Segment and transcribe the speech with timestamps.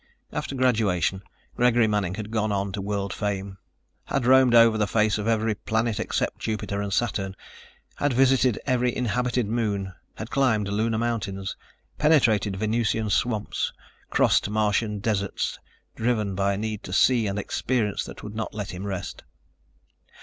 [0.33, 1.21] After graduation
[1.55, 3.59] Gregory Manning had gone on to world fame,
[4.05, 7.35] had roamed over the face of every planet except Jupiter and Saturn,
[7.97, 11.55] had visited every inhabited moon, had climbed Lunar mountains,
[11.99, 13.71] penetrated Venusian swamps,
[14.09, 15.59] crossed Martian deserts,
[15.95, 19.23] driven by a need to see and experience that would not let him rest.